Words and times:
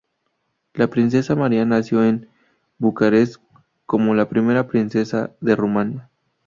La 0.73 0.87
princesa 0.87 1.35
María 1.35 1.63
nació 1.63 2.03
en 2.03 2.27
Bucarest 2.79 3.35
como 3.85 4.15
la 4.15 4.27
primera 4.27 4.65
princesa 4.67 5.29
de 5.41 5.55
Rumania. 5.55 6.09